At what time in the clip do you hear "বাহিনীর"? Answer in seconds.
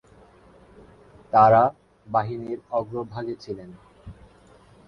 2.07-2.59